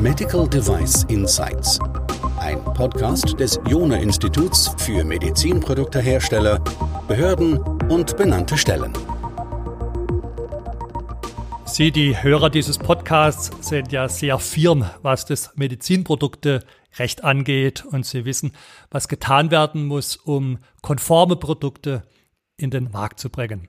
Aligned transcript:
Medical 0.00 0.48
Device 0.48 1.04
Insights. 1.04 1.78
Ein 2.38 2.62
Podcast 2.64 3.38
des 3.38 3.60
Jona 3.68 3.96
Instituts 3.96 4.74
für 4.78 5.04
Medizinproduktehersteller, 5.04 6.58
Behörden 7.06 7.58
und 7.90 8.16
benannte 8.16 8.56
Stellen. 8.56 8.92
Sie, 11.64 11.92
die 11.92 12.20
Hörer 12.20 12.50
dieses 12.50 12.78
Podcasts, 12.78 13.50
sind 13.60 13.92
ja 13.92 14.08
sehr 14.08 14.38
firm, 14.38 14.88
was 15.02 15.26
das 15.26 15.52
Medizinprodukterecht 15.56 17.22
angeht 17.22 17.84
und 17.84 18.06
Sie 18.06 18.24
wissen, 18.24 18.52
was 18.90 19.06
getan 19.08 19.50
werden 19.50 19.86
muss, 19.86 20.16
um 20.16 20.58
konforme 20.82 21.36
Produkte 21.36 22.02
in 22.56 22.70
den 22.70 22.90
Markt 22.90 23.20
zu 23.20 23.30
bringen. 23.30 23.68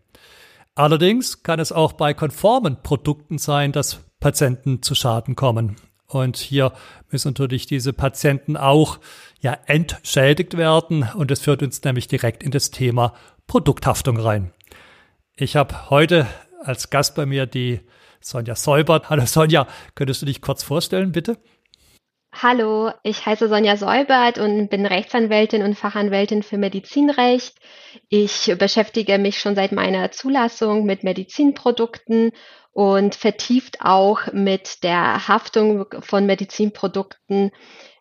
Allerdings 0.75 1.43
kann 1.43 1.59
es 1.59 1.71
auch 1.71 1.93
bei 1.93 2.13
konformen 2.13 2.81
Produkten 2.81 3.37
sein, 3.37 3.71
dass 3.71 3.99
Patienten 4.19 4.81
zu 4.81 4.95
Schaden 4.95 5.35
kommen. 5.35 5.75
Und 6.07 6.37
hier 6.37 6.73
müssen 7.09 7.29
natürlich 7.29 7.65
diese 7.65 7.93
Patienten 7.93 8.57
auch 8.57 8.99
ja 9.39 9.57
entschädigt 9.65 10.57
werden. 10.57 11.07
Und 11.15 11.31
das 11.31 11.41
führt 11.41 11.63
uns 11.63 11.83
nämlich 11.83 12.07
direkt 12.07 12.43
in 12.43 12.51
das 12.51 12.71
Thema 12.71 13.13
Produkthaftung 13.47 14.17
rein. 14.17 14.51
Ich 15.35 15.55
habe 15.55 15.89
heute 15.89 16.27
als 16.63 16.89
Gast 16.89 17.15
bei 17.15 17.25
mir 17.25 17.45
die 17.45 17.81
Sonja 18.19 18.55
Säubert. 18.55 19.09
Hallo 19.09 19.25
Sonja, 19.25 19.67
könntest 19.95 20.21
du 20.21 20.25
dich 20.25 20.41
kurz 20.41 20.63
vorstellen, 20.63 21.11
bitte? 21.11 21.37
Hallo, 22.43 22.89
ich 23.03 23.23
heiße 23.23 23.49
Sonja 23.49 23.77
Säubert 23.77 24.39
und 24.39 24.69
bin 24.69 24.87
Rechtsanwältin 24.87 25.61
und 25.61 25.75
Fachanwältin 25.75 26.41
für 26.41 26.57
Medizinrecht. 26.57 27.55
Ich 28.09 28.55
beschäftige 28.57 29.19
mich 29.19 29.39
schon 29.39 29.53
seit 29.53 29.71
meiner 29.71 30.09
Zulassung 30.09 30.85
mit 30.85 31.03
Medizinprodukten 31.03 32.31
und 32.71 33.13
vertieft 33.13 33.81
auch 33.81 34.33
mit 34.33 34.83
der 34.83 35.27
Haftung 35.27 35.85
von 35.99 36.25
Medizinprodukten 36.25 37.51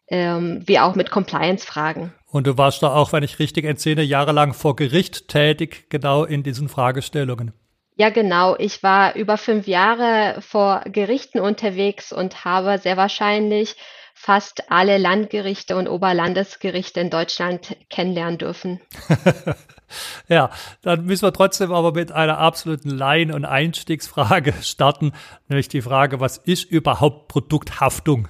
ähm, 0.09 0.63
wie 0.65 0.79
auch 0.79 0.95
mit 0.95 1.11
Compliance-Fragen. 1.11 2.15
Und 2.27 2.47
du 2.47 2.57
warst 2.57 2.83
da 2.83 2.95
auch, 2.95 3.13
wenn 3.13 3.23
ich 3.23 3.41
richtig 3.41 3.67
entsinne, 3.67 4.03
jahrelang 4.03 4.55
vor 4.55 4.75
Gericht 4.75 5.29
tätig, 5.29 5.91
genau 5.91 6.25
in 6.25 6.43
diesen 6.43 6.71
Fragestellungen. 6.71 7.53
Ja, 7.97 8.09
genau. 8.09 8.57
Ich 8.57 8.83
war 8.83 9.17
über 9.17 9.37
fünf 9.37 9.67
Jahre 9.67 10.41
vor 10.41 10.81
Gerichten 10.87 11.41
unterwegs 11.41 12.11
und 12.11 12.47
habe 12.47 12.79
sehr 12.79 12.97
wahrscheinlich 12.97 13.77
fast 14.21 14.71
alle 14.71 14.99
Landgerichte 14.99 15.77
und 15.77 15.89
Oberlandesgerichte 15.89 17.01
in 17.01 17.09
Deutschland 17.09 17.75
kennenlernen 17.89 18.37
dürfen. 18.37 18.79
ja, 20.29 20.51
dann 20.83 21.07
müssen 21.07 21.23
wir 21.23 21.33
trotzdem 21.33 21.73
aber 21.73 21.93
mit 21.93 22.13
einer 22.13 22.37
absoluten 22.37 22.91
Laien- 22.91 23.33
und 23.33 23.47
Einstiegsfrage 23.47 24.53
starten, 24.63 25.13
nämlich 25.49 25.69
die 25.69 25.81
Frage, 25.81 26.21
was 26.21 26.37
ist 26.37 26.71
überhaupt 26.71 27.29
Produkthaftung? 27.29 28.29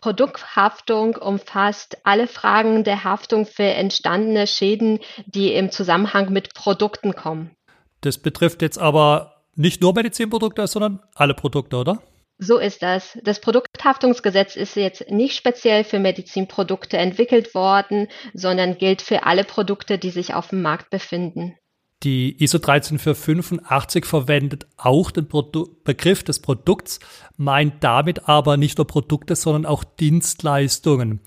Produkthaftung 0.00 1.14
umfasst 1.14 1.98
alle 2.02 2.26
Fragen 2.26 2.82
der 2.82 3.04
Haftung 3.04 3.46
für 3.46 3.62
entstandene 3.62 4.48
Schäden, 4.48 4.98
die 5.26 5.52
im 5.52 5.70
Zusammenhang 5.70 6.32
mit 6.32 6.52
Produkten 6.54 7.14
kommen. 7.14 7.52
Das 8.00 8.18
betrifft 8.18 8.60
jetzt 8.60 8.78
aber 8.78 9.36
nicht 9.54 9.80
nur 9.82 9.94
Medizinprodukte, 9.94 10.66
sondern 10.66 11.00
alle 11.14 11.34
Produkte, 11.34 11.76
oder? 11.76 12.02
So 12.38 12.58
ist 12.58 12.82
das. 12.82 13.18
Das 13.24 13.40
Produkthaftungsgesetz 13.40 14.54
ist 14.54 14.76
jetzt 14.76 15.10
nicht 15.10 15.36
speziell 15.36 15.82
für 15.82 15.98
Medizinprodukte 15.98 16.96
entwickelt 16.96 17.52
worden, 17.54 18.06
sondern 18.32 18.78
gilt 18.78 19.02
für 19.02 19.24
alle 19.24 19.42
Produkte, 19.42 19.98
die 19.98 20.10
sich 20.10 20.34
auf 20.34 20.48
dem 20.48 20.62
Markt 20.62 20.90
befinden. 20.90 21.56
Die 22.04 22.40
ISO 22.40 22.58
13485 22.58 24.06
verwendet 24.06 24.68
auch 24.76 25.10
den 25.10 25.26
Produ 25.26 25.66
Begriff 25.82 26.22
des 26.22 26.38
Produkts, 26.40 27.00
meint 27.36 27.82
damit 27.82 28.28
aber 28.28 28.56
nicht 28.56 28.78
nur 28.78 28.86
Produkte, 28.86 29.34
sondern 29.34 29.66
auch 29.66 29.82
Dienstleistungen. 29.82 31.20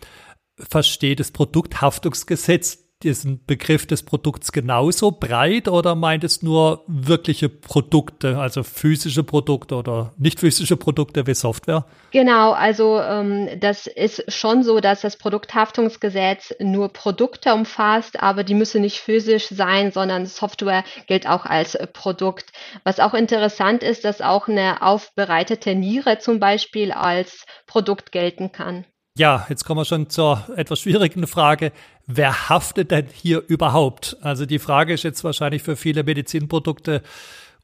Versteht 0.57 1.19
das 1.19 1.31
Produkthaftungsgesetz 1.31 2.90
diesen 3.03 3.45
Begriff 3.45 3.85
des 3.85 4.03
Produkts 4.03 4.51
genauso 4.51 5.11
breit 5.11 5.67
oder 5.67 5.95
meint 5.95 6.23
es 6.23 6.41
nur 6.41 6.83
wirkliche 6.87 7.49
Produkte, 7.49 8.37
also 8.37 8.63
physische 8.63 9.23
Produkte 9.23 9.75
oder 9.75 10.13
nicht 10.17 10.39
physische 10.39 10.77
Produkte 10.77 11.27
wie 11.27 11.33
Software? 11.33 11.85
Genau, 12.11 12.51
also 12.51 12.99
ähm, 12.99 13.49
das 13.59 13.87
ist 13.87 14.31
schon 14.31 14.63
so, 14.63 14.79
dass 14.79 15.01
das 15.01 15.17
Produkthaftungsgesetz 15.17 16.53
nur 16.59 16.89
Produkte 16.89 17.53
umfasst, 17.53 18.21
aber 18.21 18.43
die 18.43 18.55
müssen 18.55 18.81
nicht 18.81 18.99
physisch 18.99 19.47
sein, 19.47 19.91
sondern 19.91 20.25
Software 20.25 20.83
gilt 21.07 21.27
auch 21.27 21.45
als 21.45 21.77
Produkt. 21.93 22.51
Was 22.83 22.99
auch 22.99 23.13
interessant 23.13 23.83
ist, 23.83 24.05
dass 24.05 24.21
auch 24.21 24.47
eine 24.47 24.81
aufbereitete 24.81 25.75
Niere 25.75 26.19
zum 26.19 26.39
Beispiel 26.39 26.91
als 26.91 27.45
Produkt 27.65 28.11
gelten 28.11 28.51
kann. 28.51 28.85
Ja, 29.17 29.45
jetzt 29.49 29.65
kommen 29.65 29.81
wir 29.81 29.85
schon 29.85 30.09
zur 30.09 30.47
etwas 30.55 30.79
schwierigen 30.79 31.27
Frage. 31.27 31.73
Wer 32.07 32.47
haftet 32.47 32.91
denn 32.91 33.07
hier 33.11 33.43
überhaupt? 33.45 34.15
Also 34.21 34.45
die 34.45 34.59
Frage 34.59 34.93
ist 34.93 35.03
jetzt 35.03 35.25
wahrscheinlich 35.25 35.63
für 35.63 35.75
viele 35.75 36.05
Medizinprodukte 36.05 37.01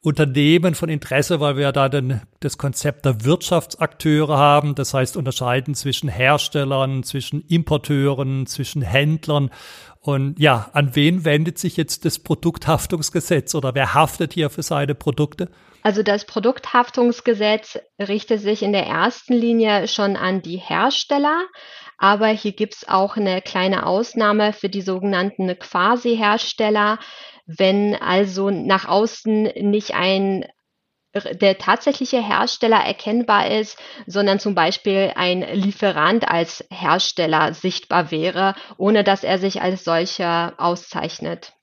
Unternehmen 0.02 0.76
von 0.76 0.90
Interesse, 0.90 1.40
weil 1.40 1.56
wir 1.56 1.64
ja 1.64 1.72
da 1.72 1.88
dann 1.88 2.22
das 2.42 2.58
Konzept 2.58 3.06
der 3.06 3.24
Wirtschaftsakteure 3.24 4.38
haben. 4.38 4.76
Das 4.76 4.94
heißt, 4.94 5.16
unterscheiden 5.16 5.74
zwischen 5.74 6.10
Herstellern, 6.10 7.04
zwischen 7.04 7.42
Importeuren, 7.48 8.46
zwischen 8.46 8.82
Händlern. 8.82 9.50
Und 10.08 10.40
ja, 10.40 10.70
an 10.72 10.96
wen 10.96 11.26
wendet 11.26 11.60
sich 11.60 11.76
jetzt 11.76 12.06
das 12.06 12.20
Produkthaftungsgesetz 12.20 13.54
oder 13.56 13.76
wer 13.76 13.94
haftet 13.94 14.32
hier 14.32 14.50
für 14.50 14.64
seine 14.64 14.96
Produkte? 14.96 15.50
Also 15.84 16.02
das 16.02 16.24
Produkthaftungsgesetz 16.24 17.78
richtet 18.00 18.40
sich 18.40 18.64
in 18.64 18.72
der 18.72 18.86
ersten 18.86 19.34
Linie 19.34 19.90
schon 19.90 20.16
an 20.16 20.42
die 20.42 20.56
Hersteller, 20.56 21.44
aber 21.98 22.28
hier 22.28 22.54
gibt 22.54 22.76
es 22.76 22.88
auch 22.88 23.18
eine 23.18 23.42
kleine 23.42 23.86
Ausnahme 23.86 24.54
für 24.54 24.70
die 24.70 24.80
sogenannten 24.80 25.54
Quasi-Hersteller. 25.60 27.00
Wenn 27.46 27.94
also 27.96 28.50
nach 28.50 28.88
außen 28.88 29.50
nicht 29.60 29.94
ein 29.94 30.46
der 31.14 31.58
tatsächliche 31.58 32.22
Hersteller 32.22 32.78
erkennbar 32.78 33.50
ist, 33.50 33.78
sondern 34.06 34.40
zum 34.40 34.56
Beispiel 34.56 35.12
ein 35.16 35.42
Lieferant 35.54 36.28
als 36.28 36.66
Hersteller 36.70 37.54
sichtbar 37.54 38.12
wäre, 38.12 38.56
ohne 38.78 39.04
dass 39.04 39.24
er 39.24 39.40
sich 39.40 39.62
als 39.62 39.84
solcher 39.84 40.54
auszeichnet. 40.58 41.54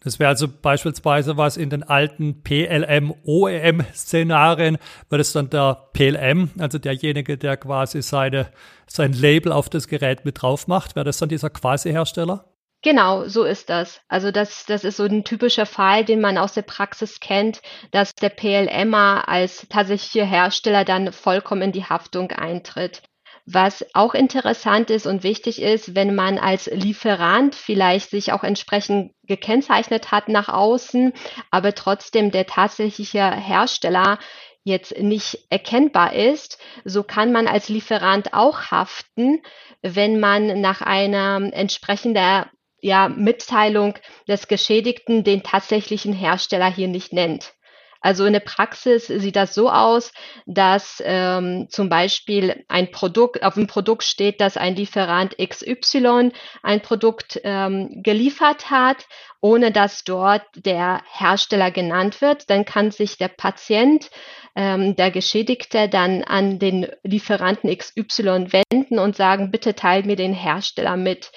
Das 0.00 0.20
wäre 0.20 0.28
also 0.28 0.46
beispielsweise 0.48 1.36
was 1.36 1.56
in 1.56 1.70
den 1.70 1.82
alten 1.82 2.42
PLM, 2.42 3.14
OEM-Szenarien, 3.24 4.78
wäre 5.08 5.18
das 5.18 5.32
dann 5.32 5.50
der 5.50 5.88
PLM, 5.92 6.50
also 6.58 6.78
derjenige, 6.78 7.36
der 7.36 7.56
quasi 7.56 8.00
seine, 8.02 8.48
sein 8.86 9.12
Label 9.12 9.50
auf 9.50 9.68
das 9.68 9.88
Gerät 9.88 10.24
mit 10.24 10.40
drauf 10.40 10.68
macht, 10.68 10.94
wäre 10.94 11.04
das 11.04 11.18
dann 11.18 11.28
dieser 11.28 11.50
Quasi-Hersteller? 11.50 12.44
Genau, 12.82 13.26
so 13.26 13.42
ist 13.44 13.70
das. 13.70 14.00
Also 14.08 14.30
das, 14.30 14.64
das 14.66 14.84
ist 14.84 14.96
so 14.98 15.04
ein 15.04 15.24
typischer 15.24 15.66
Fall, 15.66 16.04
den 16.04 16.20
man 16.20 16.38
aus 16.38 16.52
der 16.52 16.62
Praxis 16.62 17.18
kennt, 17.18 17.60
dass 17.90 18.14
der 18.14 18.28
PLMer 18.28 19.24
als 19.26 19.66
tatsächlicher 19.68 20.24
Hersteller 20.24 20.84
dann 20.84 21.12
vollkommen 21.12 21.62
in 21.62 21.72
die 21.72 21.84
Haftung 21.84 22.30
eintritt. 22.30 23.02
Was 23.46 23.84
auch 23.94 24.14
interessant 24.14 24.90
ist 24.90 25.06
und 25.06 25.22
wichtig 25.24 25.60
ist, 25.60 25.96
wenn 25.96 26.14
man 26.14 26.38
als 26.38 26.66
Lieferant 26.66 27.54
vielleicht 27.54 28.10
sich 28.10 28.32
auch 28.32 28.44
entsprechend 28.44 29.12
gekennzeichnet 29.24 30.12
hat 30.12 30.28
nach 30.28 30.48
außen, 30.48 31.14
aber 31.50 31.74
trotzdem 31.74 32.30
der 32.30 32.46
tatsächliche 32.46 33.28
Hersteller 33.34 34.18
jetzt 34.64 34.98
nicht 34.98 35.46
erkennbar 35.50 36.12
ist, 36.12 36.58
so 36.84 37.02
kann 37.02 37.32
man 37.32 37.48
als 37.48 37.68
Lieferant 37.70 38.34
auch 38.34 38.70
haften, 38.70 39.40
wenn 39.82 40.20
man 40.20 40.60
nach 40.60 40.82
einer 40.82 41.40
entsprechenden 41.52 42.44
ja, 42.80 43.08
Mitteilung 43.08 43.94
des 44.28 44.48
Geschädigten 44.48 45.24
den 45.24 45.42
tatsächlichen 45.42 46.12
Hersteller 46.12 46.72
hier 46.72 46.88
nicht 46.88 47.12
nennt. 47.12 47.52
Also 48.00 48.26
in 48.26 48.32
der 48.32 48.40
Praxis 48.40 49.08
sieht 49.08 49.34
das 49.34 49.54
so 49.54 49.70
aus, 49.70 50.12
dass 50.46 51.02
ähm, 51.04 51.66
zum 51.68 51.88
Beispiel 51.88 52.64
ein 52.68 52.92
Produkt, 52.92 53.42
auf 53.42 53.54
dem 53.54 53.66
Produkt 53.66 54.04
steht, 54.04 54.40
dass 54.40 54.56
ein 54.56 54.76
Lieferant 54.76 55.36
XY 55.36 56.30
ein 56.62 56.80
Produkt 56.80 57.40
ähm, 57.42 58.02
geliefert 58.04 58.70
hat, 58.70 59.06
ohne 59.40 59.72
dass 59.72 60.04
dort 60.04 60.42
der 60.54 61.02
Hersteller 61.10 61.72
genannt 61.72 62.20
wird. 62.20 62.50
Dann 62.50 62.64
kann 62.64 62.92
sich 62.92 63.18
der 63.18 63.28
Patient, 63.28 64.10
ähm, 64.54 64.94
der 64.94 65.10
Geschädigte, 65.10 65.88
dann 65.88 66.22
an 66.22 66.60
den 66.60 66.86
Lieferanten 67.02 67.76
XY 67.76 68.52
wenden 68.52 68.98
und 69.00 69.16
sagen, 69.16 69.50
bitte 69.50 69.74
teilt 69.74 70.06
mir 70.06 70.16
den 70.16 70.34
Hersteller 70.34 70.96
mit. 70.96 71.32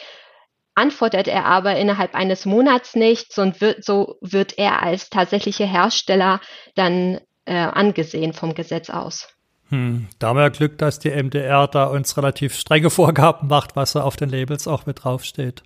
Antwortet 0.82 1.28
er 1.28 1.46
aber 1.46 1.76
innerhalb 1.76 2.16
eines 2.16 2.48
Monats 2.48 2.96
nicht, 2.96 3.34
so 3.34 3.44
wird, 3.62 3.86
so 3.86 4.18
wird 4.22 4.58
er 4.58 4.82
als 4.82 5.12
tatsächlicher 5.12 5.68
Hersteller 5.68 6.42
dann 6.74 7.20
äh, 7.46 7.54
angesehen 7.54 8.34
vom 8.34 8.56
Gesetz 8.56 8.90
aus. 8.90 9.28
Hm, 9.70 10.08
da 10.18 10.30
haben 10.30 10.38
wir 10.38 10.50
Glück, 10.50 10.80
dass 10.80 10.98
die 10.98 11.12
MDR 11.12 11.68
da 11.68 11.86
uns 11.86 12.18
relativ 12.18 12.56
strenge 12.56 12.90
Vorgaben 12.90 13.48
macht, 13.48 13.76
was 13.76 13.94
da 13.94 14.02
auf 14.02 14.16
den 14.16 14.30
Labels 14.30 14.68
auch 14.68 14.88
mit 14.88 15.04
draufsteht. 15.04 15.62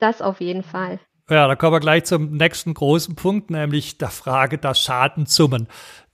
Das 0.00 0.20
auf 0.20 0.42
jeden 0.42 0.62
Fall. 0.62 1.00
Ja, 1.30 1.48
da 1.48 1.56
kommen 1.56 1.72
wir 1.72 1.80
gleich 1.80 2.04
zum 2.04 2.32
nächsten 2.32 2.74
großen 2.74 3.16
Punkt, 3.16 3.48
nämlich 3.48 3.96
der 3.96 4.10
Frage 4.10 4.58
der 4.58 4.74
Schadensummen. 4.74 5.66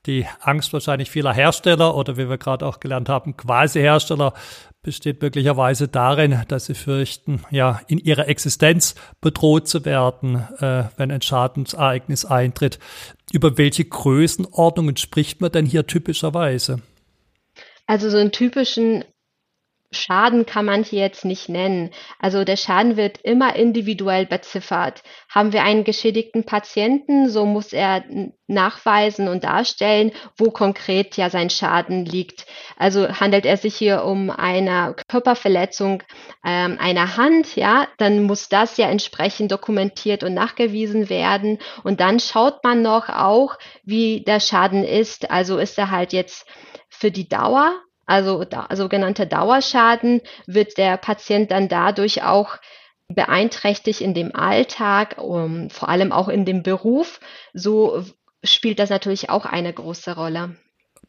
Die 0.06 0.26
Angst 0.40 0.72
wahrscheinlich 0.72 1.10
vieler 1.10 1.32
Hersteller 1.32 1.94
oder 1.96 2.16
wie 2.16 2.28
wir 2.28 2.38
gerade 2.38 2.66
auch 2.66 2.80
gelernt 2.80 3.08
haben, 3.08 3.36
quasi 3.36 3.80
Hersteller 3.80 4.34
besteht 4.82 5.22
möglicherweise 5.22 5.86
darin, 5.86 6.42
dass 6.48 6.66
sie 6.66 6.74
fürchten, 6.74 7.42
ja, 7.50 7.80
in 7.86 7.98
ihrer 7.98 8.28
Existenz 8.28 8.96
bedroht 9.20 9.68
zu 9.68 9.84
werden, 9.84 10.36
äh, 10.58 10.84
wenn 10.96 11.12
ein 11.12 11.22
Schadensereignis 11.22 12.24
eintritt. 12.24 12.80
Über 13.32 13.56
welche 13.58 13.84
Größenordnungen 13.84 14.96
spricht 14.96 15.40
man 15.40 15.52
denn 15.52 15.66
hier 15.66 15.86
typischerweise? 15.86 16.82
Also 17.86 18.10
so 18.10 18.16
einen 18.16 18.32
typischen 18.32 19.04
Schaden 19.92 20.46
kann 20.46 20.64
man 20.64 20.82
hier 20.82 21.00
jetzt 21.00 21.24
nicht 21.24 21.48
nennen. 21.48 21.90
Also 22.18 22.44
der 22.44 22.56
Schaden 22.56 22.96
wird 22.96 23.18
immer 23.22 23.54
individuell 23.54 24.26
beziffert. 24.26 25.02
Haben 25.28 25.52
wir 25.52 25.62
einen 25.62 25.84
geschädigten 25.84 26.44
Patienten, 26.44 27.28
so 27.28 27.44
muss 27.44 27.72
er 27.72 28.02
nachweisen 28.46 29.28
und 29.28 29.44
darstellen, 29.44 30.12
wo 30.36 30.50
konkret 30.50 31.16
ja 31.16 31.30
sein 31.30 31.50
Schaden 31.50 32.04
liegt. 32.04 32.46
Also 32.76 33.08
handelt 33.08 33.44
er 33.46 33.56
sich 33.56 33.76
hier 33.76 34.04
um 34.04 34.30
eine 34.30 34.96
Körperverletzung 35.08 36.02
ähm, 36.44 36.78
einer 36.80 37.16
Hand, 37.16 37.56
ja, 37.56 37.86
dann 37.98 38.22
muss 38.22 38.48
das 38.48 38.76
ja 38.78 38.88
entsprechend 38.88 39.52
dokumentiert 39.52 40.24
und 40.24 40.34
nachgewiesen 40.34 41.10
werden. 41.10 41.58
Und 41.84 42.00
dann 42.00 42.18
schaut 42.18 42.64
man 42.64 42.82
noch 42.82 43.08
auch, 43.08 43.58
wie 43.84 44.24
der 44.24 44.40
Schaden 44.40 44.84
ist. 44.84 45.30
Also 45.30 45.58
ist 45.58 45.78
er 45.78 45.90
halt 45.90 46.12
jetzt 46.12 46.46
für 46.88 47.10
die 47.10 47.28
Dauer 47.28 47.72
also 48.06 48.44
da, 48.44 48.68
sogenannter 48.74 49.26
Dauerschaden, 49.26 50.20
wird 50.46 50.78
der 50.78 50.96
Patient 50.96 51.50
dann 51.50 51.68
dadurch 51.68 52.22
auch 52.22 52.56
beeinträchtigt 53.08 54.00
in 54.00 54.14
dem 54.14 54.34
Alltag, 54.34 55.16
um, 55.18 55.70
vor 55.70 55.88
allem 55.88 56.12
auch 56.12 56.28
in 56.28 56.44
dem 56.44 56.62
Beruf. 56.62 57.20
So 57.52 58.04
spielt 58.42 58.78
das 58.78 58.90
natürlich 58.90 59.30
auch 59.30 59.44
eine 59.44 59.72
große 59.72 60.14
Rolle. 60.14 60.56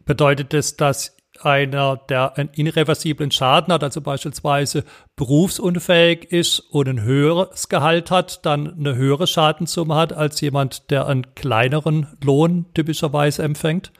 Bedeutet 0.06 0.54
es, 0.54 0.76
dass 0.76 1.16
einer, 1.42 1.98
der 2.10 2.38
einen 2.38 2.50
irreversiblen 2.54 3.32
Schaden 3.32 3.74
hat, 3.74 3.84
also 3.84 4.02
beispielsweise 4.02 4.84
berufsunfähig 5.16 6.32
ist 6.32 6.60
und 6.60 6.88
ein 6.88 7.02
höheres 7.02 7.70
Gehalt 7.70 8.12
hat, 8.12 8.46
dann 8.46 8.72
eine 8.78 8.96
höhere 8.96 9.28
Schadensumme 9.28 9.96
hat 9.96 10.14
als 10.14 10.42
jemand, 10.42 10.92
der 10.92 11.08
einen 11.08 11.34
kleineren 11.36 12.08
Lohn 12.24 12.66
typischerweise 12.74 13.44
empfängt? 13.44 13.92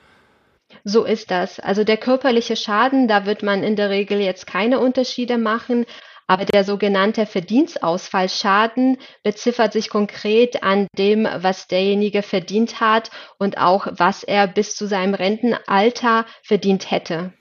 So 0.84 1.04
ist 1.04 1.30
das. 1.30 1.60
Also 1.60 1.82
der 1.82 1.96
körperliche 1.96 2.56
Schaden, 2.56 3.08
da 3.08 3.24
wird 3.24 3.42
man 3.42 3.62
in 3.62 3.74
der 3.74 3.88
Regel 3.88 4.20
jetzt 4.20 4.46
keine 4.46 4.80
Unterschiede 4.80 5.38
machen. 5.38 5.86
Aber 6.26 6.44
der 6.44 6.64
sogenannte 6.64 7.26
Verdienstausfallschaden 7.26 8.98
beziffert 9.22 9.72
sich 9.74 9.90
konkret 9.90 10.62
an 10.62 10.86
dem, 10.96 11.24
was 11.24 11.68
derjenige 11.68 12.22
verdient 12.22 12.80
hat 12.80 13.10
und 13.38 13.58
auch 13.58 13.86
was 13.90 14.22
er 14.22 14.46
bis 14.46 14.74
zu 14.74 14.86
seinem 14.86 15.14
Rentenalter 15.14 16.24
verdient 16.42 16.90
hätte. 16.90 17.32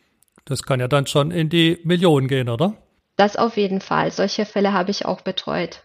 Das 0.46 0.64
kann 0.64 0.82
ja 0.82 0.90
dann 0.90 1.08
schon 1.08 1.32
in 1.32 1.50
die 1.50 1.80
Millionen 1.84 2.28
gehen, 2.28 2.50
oder? 2.50 2.76
Das 3.16 3.38
auf 3.38 3.56
jeden 3.56 3.80
Fall. 3.80 4.12
Solche 4.12 4.46
Fälle 4.46 4.74
habe 4.74 4.92
ich 4.92 5.06
auch 5.06 5.22
betreut. 5.22 5.84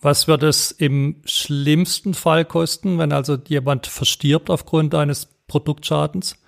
Was 0.00 0.26
wird 0.26 0.42
es 0.42 0.70
im 0.70 1.22
schlimmsten 1.24 2.14
Fall 2.14 2.44
kosten, 2.44 2.98
wenn 2.98 3.12
also 3.12 3.36
jemand 3.46 3.86
verstirbt 3.86 4.48
aufgrund 4.48 4.94
eines 4.94 5.26
Produktschadens? 5.46 6.41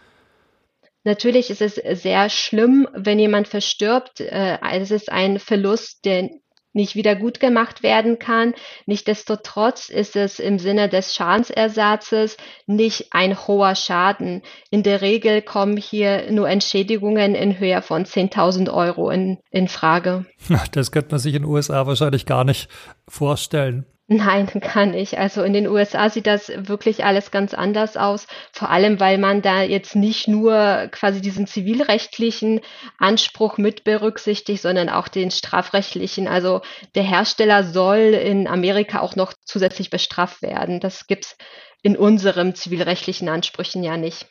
Natürlich 1.04 1.50
ist 1.50 1.60
es 1.60 1.74
sehr 2.02 2.30
schlimm, 2.30 2.88
wenn 2.94 3.18
jemand 3.18 3.46
verstirbt. 3.46 4.20
Äh, 4.20 4.58
es 4.72 4.90
ist 4.90 5.12
ein 5.12 5.38
Verlust, 5.38 6.04
der 6.04 6.30
nicht 6.74 6.96
wieder 6.96 7.14
gut 7.14 7.40
gemacht 7.40 7.82
werden 7.82 8.18
kann. 8.18 8.52
Nichtsdestotrotz 8.86 9.88
ist 9.88 10.16
es 10.16 10.38
im 10.38 10.58
Sinne 10.58 10.88
des 10.88 11.14
Schadensersatzes 11.14 12.36
nicht 12.66 13.12
ein 13.12 13.46
hoher 13.46 13.76
Schaden. 13.76 14.42
In 14.70 14.82
der 14.82 15.00
Regel 15.00 15.40
kommen 15.40 15.76
hier 15.76 16.30
nur 16.30 16.48
Entschädigungen 16.48 17.34
in 17.34 17.58
Höhe 17.58 17.80
von 17.80 18.04
10.000 18.04 18.72
Euro 18.72 19.10
in, 19.10 19.38
in 19.50 19.68
Frage. 19.68 20.26
Das 20.72 20.90
könnte 20.90 21.12
man 21.12 21.20
sich 21.20 21.34
in 21.34 21.42
den 21.42 21.50
USA 21.50 21.86
wahrscheinlich 21.86 22.26
gar 22.26 22.42
nicht 22.42 22.68
vorstellen. 23.06 23.86
Nein, 24.06 24.46
kann 24.60 24.92
ich. 24.94 25.18
Also 25.18 25.42
in 25.42 25.52
den 25.54 25.66
USA 25.66 26.10
sieht 26.10 26.26
das 26.26 26.48
wirklich 26.54 27.04
alles 27.04 27.30
ganz 27.30 27.54
anders 27.54 27.96
aus. 27.96 28.26
Vor 28.52 28.70
allem, 28.70 29.00
weil 29.00 29.18
man 29.18 29.40
da 29.42 29.62
jetzt 29.62 29.96
nicht 29.96 30.28
nur 30.28 30.88
quasi 30.90 31.20
diesen 31.22 31.46
zivilrechtlichen 31.46 32.60
Anspruch 32.98 33.56
mit 33.58 33.84
berücksichtigt, 33.84 34.60
sondern 34.62 34.88
auch 34.90 35.08
den 35.08 35.30
strafrechtlichen. 35.30 36.28
Also 36.28 36.60
der 36.94 37.04
Hersteller 37.04 37.64
soll 37.64 37.98
in 38.14 38.46
Amerika 38.46 39.00
auch 39.00 39.16
noch 39.16 39.32
zusätzlich 39.44 39.90
bestraft 39.90 40.42
werden. 40.42 40.80
Das 40.80 41.06
gibt's 41.06 41.36
in 41.82 41.96
unserem 41.96 42.54
zivilrechtlichen 42.54 43.28
Ansprüchen 43.28 43.82
ja 43.82 43.96
nicht. 43.96 44.26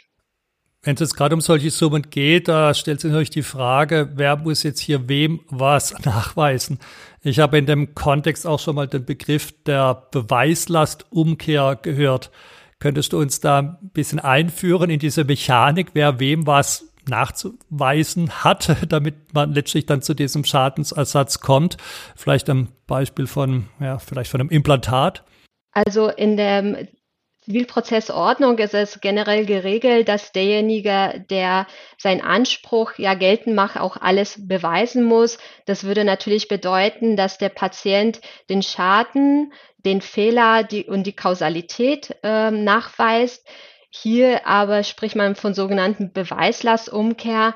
Wenn 0.83 0.95
es 0.95 0.99
jetzt 0.99 1.15
gerade 1.15 1.33
um 1.33 1.39
solche 1.39 1.71
Summen 1.71 2.09
geht, 2.09 2.49
da 2.49 2.73
stellt 2.73 2.99
sich 2.99 3.09
natürlich 3.09 3.29
die 3.29 3.41
Frage, 3.41 4.11
wer 4.15 4.35
muss 4.35 4.63
jetzt 4.63 4.81
hier 4.81 5.07
wem 5.07 5.39
was 5.49 5.97
nachweisen? 6.05 6.77
Ich 7.21 7.39
habe 7.39 7.57
in 7.57 7.65
dem 7.65 7.95
Kontext 7.95 8.45
auch 8.45 8.59
schon 8.59 8.75
mal 8.75 8.87
den 8.87 9.05
Begriff 9.05 9.53
der 9.63 10.07
Beweislastumkehr 10.11 11.79
gehört. 11.81 12.31
Könntest 12.79 13.13
du 13.13 13.19
uns 13.19 13.39
da 13.39 13.59
ein 13.59 13.91
bisschen 13.93 14.19
einführen 14.19 14.89
in 14.89 14.99
diese 14.99 15.23
Mechanik, 15.23 15.91
wer 15.93 16.19
wem 16.19 16.45
was 16.45 16.93
nachzuweisen 17.07 18.43
hat, 18.43 18.75
damit 18.89 19.33
man 19.33 19.53
letztlich 19.53 19.85
dann 19.85 20.01
zu 20.01 20.13
diesem 20.13 20.43
Schadensersatz 20.43 21.39
kommt? 21.39 21.77
Vielleicht 22.17 22.49
am 22.49 22.67
Beispiel 22.87 23.27
von, 23.27 23.67
ja, 23.79 23.99
vielleicht 23.99 24.31
von 24.31 24.41
einem 24.41 24.49
Implantat? 24.49 25.23
Also 25.71 26.09
in 26.09 26.35
dem 26.35 26.75
Zivilprozessordnung 27.45 28.57
ist 28.59 28.73
es 28.73 29.01
generell 29.01 29.45
geregelt, 29.45 30.07
dass 30.07 30.31
derjenige, 30.31 31.25
der 31.29 31.67
seinen 31.97 32.21
Anspruch 32.21 32.93
ja 32.97 33.13
geltend 33.15 33.55
macht, 33.55 33.77
auch 33.77 33.97
alles 33.97 34.47
beweisen 34.47 35.03
muss. 35.03 35.37
Das 35.65 35.83
würde 35.83 36.05
natürlich 36.05 36.47
bedeuten, 36.47 37.17
dass 37.17 37.37
der 37.37 37.49
Patient 37.49 38.21
den 38.49 38.61
Schaden, 38.61 39.51
den 39.77 40.01
Fehler 40.01 40.63
die, 40.63 40.85
und 40.85 41.03
die 41.03 41.15
Kausalität 41.15 42.15
äh, 42.23 42.51
nachweist. 42.51 43.45
Hier 43.89 44.47
aber 44.47 44.83
spricht 44.83 45.15
man 45.15 45.35
von 45.35 45.53
sogenannten 45.53 46.13
Beweislastumkehr, 46.13 47.55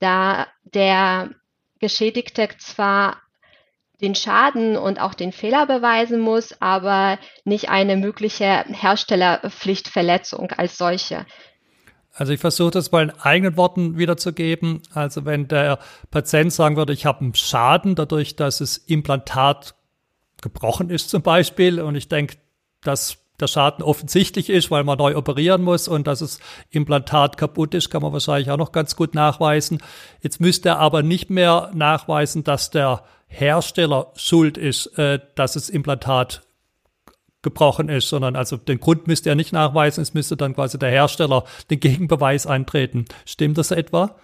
da 0.00 0.46
der 0.64 1.30
Geschädigte 1.78 2.48
zwar 2.58 3.22
den 4.00 4.14
Schaden 4.14 4.76
und 4.76 5.00
auch 5.00 5.14
den 5.14 5.32
Fehler 5.32 5.66
beweisen 5.66 6.20
muss, 6.20 6.54
aber 6.60 7.18
nicht 7.44 7.68
eine 7.68 7.96
mögliche 7.96 8.64
Herstellerpflichtverletzung 8.68 10.52
als 10.52 10.78
solche. 10.78 11.26
Also 12.14 12.32
ich 12.32 12.40
versuche 12.40 12.72
das 12.72 12.90
mal 12.90 13.04
in 13.04 13.10
eigenen 13.10 13.56
Worten 13.56 13.96
wiederzugeben. 13.96 14.82
Also 14.92 15.24
wenn 15.24 15.46
der 15.46 15.78
Patient 16.10 16.52
sagen 16.52 16.76
würde, 16.76 16.92
ich 16.92 17.06
habe 17.06 17.20
einen 17.20 17.34
Schaden 17.34 17.94
dadurch, 17.94 18.34
dass 18.34 18.58
das 18.58 18.76
Implantat 18.76 19.74
gebrochen 20.42 20.90
ist 20.90 21.10
zum 21.10 21.22
Beispiel 21.22 21.80
und 21.80 21.94
ich 21.94 22.08
denke, 22.08 22.36
dass 22.82 23.18
der 23.40 23.46
Schaden 23.46 23.84
offensichtlich 23.84 24.50
ist, 24.50 24.70
weil 24.70 24.82
man 24.82 24.98
neu 24.98 25.16
operieren 25.16 25.62
muss 25.62 25.86
und 25.86 26.06
dass 26.08 26.18
das 26.18 26.40
Implantat 26.70 27.36
kaputt 27.36 27.72
ist, 27.74 27.88
kann 27.88 28.02
man 28.02 28.12
wahrscheinlich 28.12 28.50
auch 28.50 28.56
noch 28.56 28.72
ganz 28.72 28.96
gut 28.96 29.14
nachweisen. 29.14 29.80
Jetzt 30.20 30.40
müsste 30.40 30.70
er 30.70 30.78
aber 30.78 31.02
nicht 31.02 31.30
mehr 31.30 31.70
nachweisen, 31.72 32.42
dass 32.42 32.70
der 32.70 33.04
Hersteller 33.28 34.12
schuld 34.16 34.58
ist, 34.58 34.98
äh, 34.98 35.20
dass 35.34 35.52
das 35.52 35.70
Implantat 35.70 36.42
gebrochen 37.42 37.88
ist, 37.88 38.08
sondern 38.08 38.34
also 38.34 38.56
den 38.56 38.80
Grund 38.80 39.06
müsste 39.06 39.28
er 39.28 39.36
nicht 39.36 39.52
nachweisen, 39.52 40.02
es 40.02 40.14
müsste 40.14 40.36
dann 40.36 40.54
quasi 40.54 40.78
der 40.78 40.90
Hersteller 40.90 41.44
den 41.70 41.78
Gegenbeweis 41.78 42.46
eintreten. 42.46 43.04
Stimmt 43.24 43.58
das 43.58 43.70
etwa? 43.70 44.16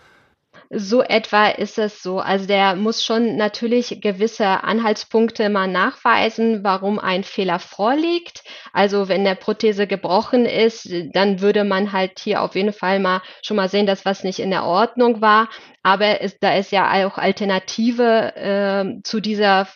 So 0.77 1.03
etwa 1.03 1.49
ist 1.49 1.79
es 1.79 2.03
so. 2.03 2.19
Also 2.21 2.47
der 2.47 2.77
muss 2.77 3.05
schon 3.05 3.37
natürlich 3.37 4.01
gewisse 4.01 4.65
Anhaltspunkte 4.65 5.49
mal 5.49 5.69
nachweisen, 5.69 6.65
warum 6.65 6.99
ein 6.99 7.25
Fehler 7.25 7.59
vorliegt. 7.59 8.43
Also 8.73 9.09
wenn 9.09 9.25
der 9.25 9.35
Prothese 9.35 9.87
gebrochen 9.87 10.47
ist, 10.47 10.89
dann 11.13 11.41
würde 11.41 11.65
man 11.65 11.93
halt 11.93 12.19
hier 12.19 12.43
auf 12.43 12.55
jeden 12.55 12.73
Fall 12.73 12.99
mal 12.99 13.23
schon 13.43 13.57
mal 13.57 13.69
sehen, 13.69 13.87
dass 13.87 14.05
was 14.05 14.25
nicht 14.25 14.39
in 14.39 14.51
der 14.51 14.65
Ordnung 14.65 15.21
war. 15.21 15.49
Aber 15.83 16.21
es, 16.23 16.39
da 16.39 16.55
ist 16.55 16.73
ja 16.73 17.07
auch 17.07 17.19
Alternative 17.19 18.35
äh, 18.37 19.03
zu 19.03 19.21
dieser 19.21 19.69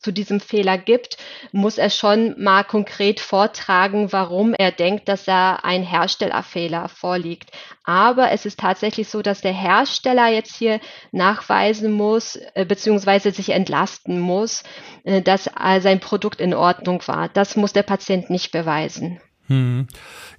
zu 0.00 0.12
diesem 0.12 0.40
Fehler 0.40 0.78
gibt, 0.78 1.16
muss 1.52 1.76
er 1.78 1.90
schon 1.90 2.40
mal 2.42 2.62
konkret 2.62 3.20
vortragen, 3.20 4.12
warum 4.12 4.54
er 4.54 4.70
denkt, 4.70 5.08
dass 5.08 5.24
da 5.24 5.56
ein 5.56 5.82
Herstellerfehler 5.82 6.88
vorliegt. 6.88 7.50
Aber 7.84 8.30
es 8.30 8.46
ist 8.46 8.60
tatsächlich 8.60 9.08
so, 9.08 9.22
dass 9.22 9.40
der 9.40 9.52
Hersteller 9.52 10.28
jetzt 10.28 10.56
hier 10.56 10.80
nachweisen 11.10 11.92
muss, 11.92 12.38
äh, 12.54 12.64
beziehungsweise 12.64 13.32
sich 13.32 13.50
entlasten 13.50 14.20
muss, 14.20 14.62
äh, 15.04 15.22
dass 15.22 15.50
sein 15.80 16.00
Produkt 16.00 16.40
in 16.40 16.54
Ordnung 16.54 17.02
war. 17.06 17.28
Das 17.28 17.56
muss 17.56 17.72
der 17.72 17.82
Patient 17.82 18.30
nicht 18.30 18.52
beweisen. 18.52 19.20
Hm. 19.46 19.88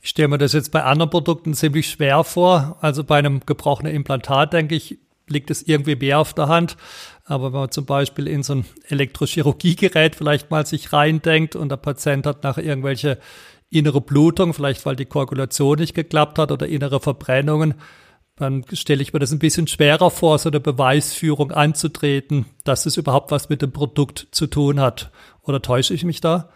Ich 0.01 0.09
stelle 0.09 0.27
mir 0.27 0.37
das 0.37 0.53
jetzt 0.53 0.71
bei 0.71 0.83
anderen 0.83 1.09
Produkten 1.09 1.53
ziemlich 1.53 1.89
schwer 1.89 2.23
vor. 2.23 2.77
Also 2.81 3.03
bei 3.03 3.17
einem 3.17 3.41
gebrochenen 3.45 3.93
Implantat, 3.93 4.53
denke 4.53 4.75
ich, 4.75 4.99
liegt 5.29 5.51
es 5.51 5.63
irgendwie 5.63 5.95
mehr 5.95 6.19
auf 6.19 6.33
der 6.33 6.47
Hand. 6.47 6.77
Aber 7.25 7.53
wenn 7.53 7.59
man 7.59 7.71
zum 7.71 7.85
Beispiel 7.85 8.27
in 8.27 8.43
so 8.43 8.55
ein 8.55 8.65
Elektrochirurgiegerät 8.87 10.15
vielleicht 10.15 10.49
mal 10.49 10.65
sich 10.65 10.93
reindenkt 10.93 11.55
und 11.55 11.69
der 11.69 11.77
Patient 11.77 12.25
hat 12.25 12.43
nachher 12.43 12.63
irgendwelche 12.63 13.19
innere 13.69 14.01
Blutung, 14.01 14.53
vielleicht 14.53 14.85
weil 14.85 14.95
die 14.95 15.05
Koagulation 15.05 15.77
nicht 15.79 15.93
geklappt 15.93 16.39
hat 16.39 16.51
oder 16.51 16.67
innere 16.67 16.99
Verbrennungen, 16.99 17.75
dann 18.35 18.63
stelle 18.71 19.01
ich 19.01 19.13
mir 19.13 19.19
das 19.19 19.31
ein 19.31 19.39
bisschen 19.39 19.67
schwerer 19.67 20.09
vor, 20.09 20.39
so 20.39 20.49
eine 20.49 20.59
Beweisführung 20.61 21.51
anzutreten, 21.51 22.45
dass 22.63 22.85
es 22.85 22.97
überhaupt 22.97 23.31
was 23.31 23.49
mit 23.49 23.61
dem 23.61 23.73
Produkt 23.73 24.27
zu 24.31 24.47
tun 24.47 24.79
hat. 24.79 25.11
Oder 25.43 25.61
täusche 25.61 25.93
ich 25.93 26.05
mich 26.05 26.21
da? 26.21 26.49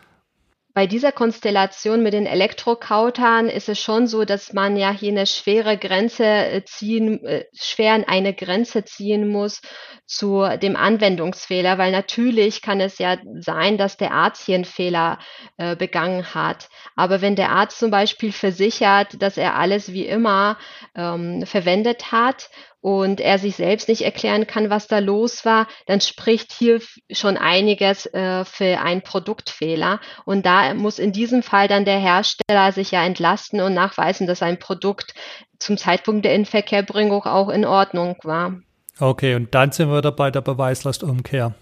Bei 0.76 0.88
dieser 0.88 1.12
Konstellation 1.12 2.02
mit 2.02 2.14
den 2.14 2.26
Elektrokautern 2.26 3.48
ist 3.48 3.70
es 3.70 3.80
schon 3.80 4.08
so, 4.08 4.26
dass 4.26 4.54
man 4.54 4.76
ja 4.76 4.90
hier 4.90 5.12
eine 5.12 5.28
schwere 5.28 5.78
Grenze 5.78 6.26
äh, 6.26 6.64
ziehen, 6.66 7.24
äh, 7.24 7.46
schwer 7.54 8.04
eine 8.08 8.34
Grenze 8.34 8.84
ziehen 8.84 9.28
muss 9.28 9.62
zu 10.08 10.44
dem 10.62 10.76
Anwendungsfehler, 10.76 11.78
weil 11.78 11.92
natürlich 11.92 12.64
kann 12.64 12.82
es 12.82 12.98
ja 12.98 13.18
sein, 13.40 13.78
dass 13.78 13.98
der 13.98 14.14
Arzt 14.14 14.48
hier 14.48 14.56
einen 14.56 14.66
Fehler 14.66 15.20
äh, 15.58 15.76
begangen 15.76 16.34
hat. 16.34 16.70
Aber 16.96 17.22
wenn 17.22 17.36
der 17.36 17.52
Arzt 17.52 17.78
zum 17.78 17.92
Beispiel 17.92 18.32
versichert, 18.32 19.22
dass 19.22 19.38
er 19.38 19.56
alles 19.56 19.94
wie 19.94 20.08
immer 20.08 20.58
ähm, 20.96 21.46
verwendet 21.46 22.12
hat 22.12 22.50
und 22.84 23.22
er 23.22 23.40
sich 23.40 23.56
selbst 23.56 23.88
nicht 23.88 24.02
erklären 24.02 24.46
kann, 24.46 24.70
was 24.70 24.88
da 24.88 25.00
los 25.00 25.46
war, 25.46 25.68
dann 25.86 26.02
spricht 26.02 26.52
hier 26.52 26.82
schon 27.10 27.38
einiges 27.38 28.08
äh, 28.08 28.44
für 28.44 28.82
einen 28.82 29.02
Produktfehler. 29.02 30.02
Und 30.26 30.46
da 30.46 30.74
muss 30.74 31.00
in 31.00 31.14
diesem 31.14 31.44
Fall 31.44 31.70
dann 31.70 31.86
der 31.86 31.98
Hersteller 31.98 32.74
sich 32.74 32.92
ja 32.92 33.06
entlasten 33.06 33.62
und 33.62 33.74
nachweisen, 33.74 34.28
dass 34.28 34.42
ein 34.42 34.60
Produkt 34.60 35.14
zum 35.60 35.78
Zeitpunkt 35.78 36.26
der 36.26 36.36
Inverkehrbringung 36.36 37.24
auch 37.24 37.48
in 37.48 37.64
Ordnung 37.64 38.18
war. 38.24 38.60
Okay, 39.00 39.36
und 39.36 39.56
dann 39.56 39.72
sind 39.72 39.90
wir 39.90 40.02
da 40.02 40.12
bei 40.12 40.30
der 40.30 40.42
Beweislastumkehr. 40.42 41.56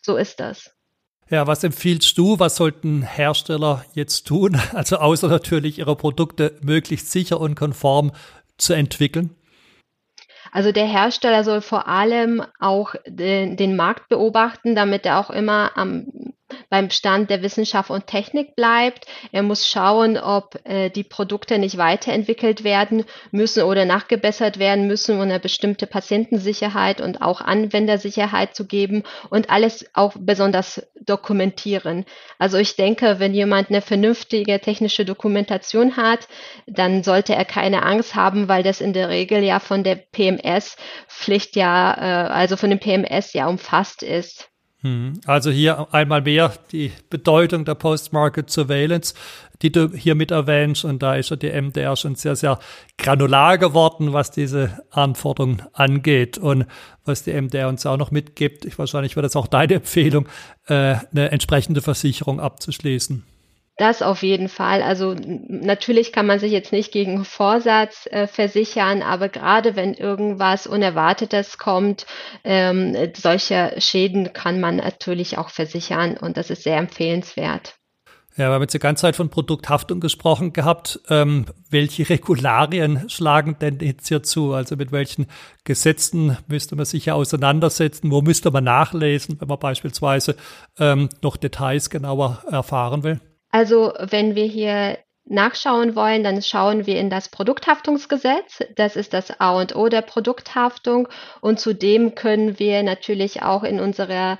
So 0.00 0.16
ist 0.16 0.40
das. 0.40 0.70
Ja, 1.28 1.46
was 1.46 1.64
empfiehlst 1.64 2.16
du? 2.16 2.38
Was 2.38 2.56
sollten 2.56 3.02
Hersteller 3.02 3.84
jetzt 3.92 4.26
tun? 4.26 4.58
Also 4.72 4.96
außer 4.96 5.28
natürlich 5.28 5.80
ihre 5.80 5.96
Produkte 5.96 6.56
möglichst 6.62 7.12
sicher 7.12 7.38
und 7.40 7.56
konform 7.56 8.12
zu 8.56 8.72
entwickeln? 8.72 9.36
Also 10.52 10.72
der 10.72 10.86
Hersteller 10.86 11.44
soll 11.44 11.60
vor 11.60 11.88
allem 11.88 12.42
auch 12.60 12.94
den, 13.06 13.56
den 13.56 13.76
Markt 13.76 14.08
beobachten, 14.08 14.74
damit 14.74 15.06
er 15.06 15.18
auch 15.18 15.30
immer 15.30 15.72
am 15.76 16.06
beim 16.68 16.90
Stand 16.90 17.30
der 17.30 17.42
Wissenschaft 17.42 17.90
und 17.90 18.06
Technik 18.06 18.56
bleibt. 18.56 19.06
Er 19.32 19.42
muss 19.42 19.68
schauen, 19.68 20.16
ob 20.18 20.58
äh, 20.64 20.90
die 20.90 21.04
Produkte 21.04 21.58
nicht 21.58 21.76
weiterentwickelt 21.76 22.64
werden 22.64 23.04
müssen 23.30 23.64
oder 23.64 23.84
nachgebessert 23.84 24.58
werden 24.58 24.86
müssen, 24.86 25.16
um 25.16 25.22
eine 25.22 25.40
bestimmte 25.40 25.86
Patientensicherheit 25.86 27.00
und 27.00 27.22
auch 27.22 27.40
Anwendersicherheit 27.40 28.54
zu 28.54 28.66
geben 28.66 29.02
und 29.30 29.50
alles 29.50 29.86
auch 29.94 30.14
besonders 30.18 30.86
dokumentieren. 31.00 32.04
Also 32.38 32.58
ich 32.58 32.76
denke, 32.76 33.18
wenn 33.18 33.34
jemand 33.34 33.70
eine 33.70 33.80
vernünftige 33.80 34.60
technische 34.60 35.04
Dokumentation 35.04 35.96
hat, 35.96 36.28
dann 36.66 37.02
sollte 37.02 37.34
er 37.34 37.44
keine 37.44 37.82
Angst 37.82 38.14
haben, 38.14 38.48
weil 38.48 38.62
das 38.62 38.80
in 38.80 38.92
der 38.92 39.08
Regel 39.08 39.42
ja 39.42 39.60
von 39.60 39.84
der 39.84 39.96
PMS-Pflicht 39.96 41.56
ja, 41.56 41.94
äh, 41.94 42.28
also 42.28 42.56
von 42.56 42.70
dem 42.70 42.78
PMS 42.78 43.32
ja 43.32 43.46
umfasst 43.46 44.02
ist. 44.02 44.48
Hm. 44.82 45.20
Also 45.24 45.50
hier 45.50 45.88
einmal 45.92 46.20
mehr 46.20 46.52
die 46.70 46.92
Bedeutung 47.08 47.64
der 47.64 47.74
Post-Market 47.74 48.50
Surveillance, 48.50 49.14
die 49.62 49.72
du 49.72 49.90
hier 49.90 50.14
mit 50.14 50.30
erwähnst. 50.30 50.84
Und 50.84 51.02
da 51.02 51.14
ist 51.14 51.30
ja 51.30 51.36
die 51.36 51.50
MDR 51.50 51.96
schon 51.96 52.14
sehr, 52.14 52.36
sehr 52.36 52.58
granular 52.98 53.56
geworden, 53.56 54.12
was 54.12 54.30
diese 54.30 54.82
Anforderungen 54.90 55.62
angeht. 55.72 56.36
Und 56.36 56.66
was 57.04 57.22
die 57.22 57.32
MDR 57.32 57.68
uns 57.68 57.86
auch 57.86 57.96
noch 57.96 58.10
mitgibt, 58.10 58.64
ich 58.64 58.78
wahrscheinlich 58.78 59.16
wäre 59.16 59.22
das 59.22 59.36
auch 59.36 59.46
deine 59.46 59.74
Empfehlung, 59.74 60.28
äh, 60.66 60.96
eine 61.10 61.30
entsprechende 61.30 61.80
Versicherung 61.80 62.38
abzuschließen. 62.40 63.24
Das 63.78 64.00
auf 64.00 64.22
jeden 64.22 64.48
Fall. 64.48 64.80
Also 64.80 65.14
natürlich 65.48 66.10
kann 66.10 66.26
man 66.26 66.38
sich 66.38 66.50
jetzt 66.50 66.72
nicht 66.72 66.92
gegen 66.92 67.26
Vorsatz 67.26 68.06
äh, 68.10 68.26
versichern, 68.26 69.02
aber 69.02 69.28
gerade 69.28 69.76
wenn 69.76 69.92
irgendwas 69.92 70.66
Unerwartetes 70.66 71.58
kommt, 71.58 72.06
ähm, 72.42 72.96
solche 73.14 73.74
Schäden 73.78 74.32
kann 74.32 74.60
man 74.60 74.76
natürlich 74.76 75.36
auch 75.36 75.50
versichern 75.50 76.16
und 76.16 76.38
das 76.38 76.48
ist 76.48 76.62
sehr 76.62 76.78
empfehlenswert. 76.78 77.74
Ja, 78.38 78.48
wir 78.48 78.54
haben 78.54 78.62
jetzt 78.62 78.74
die 78.74 78.78
ganze 78.78 79.02
Zeit 79.02 79.16
von 79.16 79.30
Produkthaftung 79.30 80.00
gesprochen 80.00 80.52
gehabt. 80.54 81.00
Ähm, 81.08 81.46
welche 81.70 82.08
Regularien 82.08 83.08
schlagen 83.08 83.58
denn 83.58 83.78
jetzt 83.80 84.08
hier 84.08 84.22
zu? 84.22 84.52
Also 84.52 84.76
mit 84.76 84.90
welchen 84.90 85.26
Gesetzen 85.64 86.36
müsste 86.46 86.76
man 86.76 86.86
sich 86.86 87.06
ja 87.06 87.14
auseinandersetzen? 87.14 88.10
Wo 88.10 88.22
müsste 88.22 88.50
man 88.50 88.64
nachlesen, 88.64 89.38
wenn 89.40 89.48
man 89.48 89.58
beispielsweise 89.58 90.36
ähm, 90.78 91.10
noch 91.22 91.36
Details 91.36 91.88
genauer 91.88 92.42
erfahren 92.50 93.02
will? 93.04 93.20
Also 93.56 93.94
wenn 93.98 94.34
wir 94.34 94.44
hier 94.44 94.98
nachschauen 95.24 95.96
wollen, 95.96 96.22
dann 96.22 96.42
schauen 96.42 96.84
wir 96.84 97.00
in 97.00 97.08
das 97.08 97.30
Produkthaftungsgesetz. 97.30 98.62
Das 98.76 98.96
ist 98.96 99.14
das 99.14 99.40
A 99.40 99.58
und 99.58 99.74
O 99.74 99.88
der 99.88 100.02
Produkthaftung. 100.02 101.08
Und 101.40 101.58
zudem 101.58 102.14
können 102.14 102.58
wir 102.58 102.82
natürlich 102.82 103.40
auch 103.40 103.62
in 103.62 103.80
unserer 103.80 104.38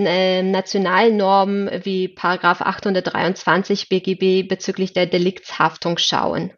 äh, 0.00 0.42
nationalen 0.42 1.16
Normen 1.16 1.70
wie 1.84 2.08
Paragraph 2.08 2.60
823 2.60 3.88
BGB 3.88 4.48
bezüglich 4.48 4.92
der 4.92 5.06
Deliktshaftung 5.06 5.96
schauen. 5.98 6.50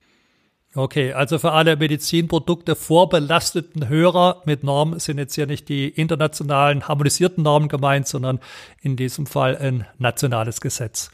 Okay, 0.75 1.13
also 1.13 1.39
für 1.39 1.53
alle 1.53 1.77
Medizinprodukte 1.77 2.75
vorbelasteten 2.75 3.91
Hörer 3.91 4.41
mit 4.47 4.65
Normen 4.65 4.99
sind 4.99 5.19
jetzt 5.19 5.35
hier 5.35 5.47
nicht 5.47 5.69
die 5.69 5.91
internationalen 5.91 6.89
harmonisierten 6.89 7.45
Normen 7.45 7.69
gemeint, 7.69 8.09
sondern 8.09 8.41
in 8.81 8.97
diesem 8.97 9.27
Fall 9.27 9.59
ein 9.59 9.87
nationales 9.99 10.63
Gesetz. 10.63 11.11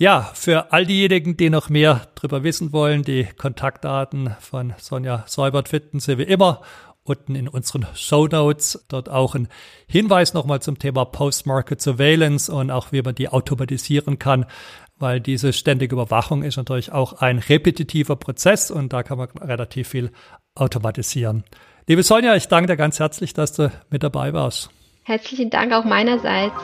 Ja, 0.00 0.30
für 0.32 0.72
all 0.72 0.86
diejenigen, 0.86 1.36
die 1.36 1.50
noch 1.50 1.68
mehr 1.68 2.08
darüber 2.14 2.42
wissen 2.42 2.72
wollen, 2.72 3.02
die 3.02 3.28
Kontaktdaten 3.36 4.34
von 4.40 4.72
Sonja 4.78 5.24
Säubert 5.26 5.68
finden 5.68 6.00
Sie 6.00 6.16
wie 6.16 6.22
immer 6.22 6.62
unten 7.04 7.34
in 7.34 7.48
unseren 7.48 7.86
Show 7.94 8.26
Notes. 8.26 8.82
Dort 8.88 9.10
auch 9.10 9.34
ein 9.34 9.48
Hinweis 9.86 10.32
nochmal 10.32 10.62
zum 10.62 10.78
Thema 10.78 11.04
Post-Market 11.04 11.82
Surveillance 11.82 12.50
und 12.50 12.70
auch 12.70 12.92
wie 12.92 13.02
man 13.02 13.14
die 13.14 13.28
automatisieren 13.28 14.18
kann, 14.18 14.46
weil 14.98 15.20
diese 15.20 15.52
ständige 15.52 15.96
Überwachung 15.96 16.44
ist 16.44 16.56
natürlich 16.56 16.92
auch 16.92 17.20
ein 17.20 17.36
repetitiver 17.36 18.16
Prozess 18.16 18.70
und 18.70 18.94
da 18.94 19.02
kann 19.02 19.18
man 19.18 19.28
relativ 19.28 19.88
viel 19.88 20.12
automatisieren. 20.54 21.44
Liebe 21.86 22.02
Sonja, 22.04 22.34
ich 22.36 22.48
danke 22.48 22.68
dir 22.68 22.78
ganz 22.78 23.00
herzlich, 23.00 23.34
dass 23.34 23.52
du 23.52 23.70
mit 23.90 24.02
dabei 24.02 24.32
warst. 24.32 24.70
Herzlichen 25.02 25.50
Dank 25.50 25.74
auch 25.74 25.84
meinerseits. 25.84 26.56